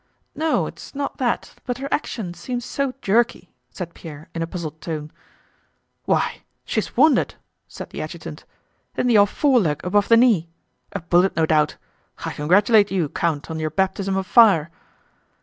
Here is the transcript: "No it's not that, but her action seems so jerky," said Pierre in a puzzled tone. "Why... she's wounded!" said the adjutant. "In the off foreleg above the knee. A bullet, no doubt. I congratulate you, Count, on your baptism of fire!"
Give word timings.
"No 0.33 0.65
it's 0.65 0.95
not 0.95 1.17
that, 1.19 1.53
but 1.63 1.77
her 1.77 1.87
action 1.91 2.33
seems 2.33 2.65
so 2.65 2.95
jerky," 3.03 3.51
said 3.69 3.93
Pierre 3.93 4.29
in 4.33 4.41
a 4.41 4.47
puzzled 4.47 4.81
tone. 4.81 5.11
"Why... 6.05 6.41
she's 6.65 6.97
wounded!" 6.97 7.35
said 7.67 7.91
the 7.91 8.01
adjutant. 8.01 8.43
"In 8.97 9.05
the 9.05 9.17
off 9.17 9.29
foreleg 9.29 9.79
above 9.83 10.07
the 10.07 10.17
knee. 10.17 10.49
A 10.93 11.01
bullet, 11.01 11.35
no 11.35 11.45
doubt. 11.45 11.75
I 12.25 12.33
congratulate 12.33 12.89
you, 12.89 13.09
Count, 13.09 13.51
on 13.51 13.59
your 13.59 13.69
baptism 13.69 14.17
of 14.17 14.25
fire!" 14.25 14.71